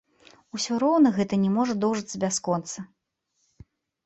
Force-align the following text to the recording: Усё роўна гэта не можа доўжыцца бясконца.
Усё 0.57 0.77
роўна 0.83 1.11
гэта 1.17 1.39
не 1.43 1.51
можа 1.57 1.73
доўжыцца 1.83 2.15
бясконца. 2.25 2.87